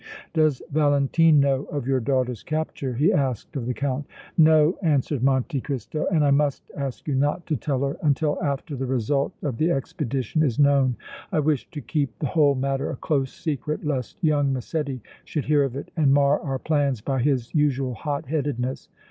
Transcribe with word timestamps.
"Does 0.33 0.63
Valentine 0.71 1.39
know 1.39 1.65
of 1.65 1.85
your 1.85 1.99
daughter's 1.99 2.41
capture?" 2.41 2.95
he 2.95 3.13
asked 3.13 3.55
of 3.55 3.67
the 3.67 3.73
Count. 3.75 4.07
"No," 4.35 4.75
answered 4.81 5.21
Monte 5.21 5.61
Cristo, 5.61 6.07
"and 6.11 6.25
I 6.25 6.31
must 6.31 6.71
ask 6.75 7.07
you 7.07 7.13
not 7.13 7.45
to 7.45 7.55
tell 7.55 7.83
her 7.83 7.97
until 8.01 8.41
after 8.41 8.75
the 8.75 8.87
result 8.87 9.31
of 9.43 9.57
the 9.57 9.69
expedition 9.69 10.41
is 10.41 10.57
known. 10.57 10.95
I 11.31 11.39
wish 11.39 11.69
to 11.69 11.81
keep 11.81 12.17
the 12.17 12.25
whole 12.25 12.55
matter 12.55 12.89
a 12.89 12.95
close 12.95 13.31
secret 13.31 13.85
lest 13.85 14.17
young 14.23 14.51
Massetti 14.51 15.01
should 15.23 15.45
hear 15.45 15.63
of 15.63 15.75
it 15.75 15.91
and 15.95 16.11
mar 16.11 16.39
our 16.39 16.57
plans 16.57 16.99
by 17.01 17.21
his 17.21 17.53
usual 17.53 17.93
hot 17.93 18.25
headedness. 18.25 18.89